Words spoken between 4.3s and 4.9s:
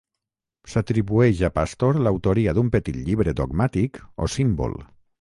símbol.